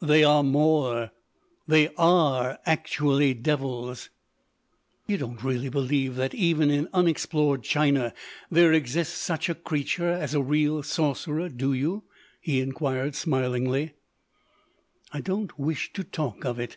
"They 0.00 0.22
are 0.22 0.44
more. 0.44 1.10
They 1.66 1.88
are 1.98 2.60
actually 2.64 3.34
devils." 3.34 4.10
"You 5.08 5.18
don't 5.18 5.42
really 5.42 5.70
believe 5.70 6.14
that 6.14 6.36
even 6.36 6.70
in 6.70 6.88
unexplored 6.94 7.64
China 7.64 8.14
there 8.48 8.72
exists 8.72 9.18
such 9.18 9.48
a 9.48 9.56
creature 9.56 10.08
as 10.10 10.34
a 10.34 10.40
real 10.40 10.84
sorcerer, 10.84 11.48
do 11.48 11.72
you?" 11.72 12.04
he 12.40 12.60
inquired, 12.60 13.16
smilingly. 13.16 13.94
"I 15.12 15.20
don't 15.20 15.58
wish 15.58 15.92
to 15.94 16.04
talk 16.04 16.44
of 16.44 16.60
it." 16.60 16.76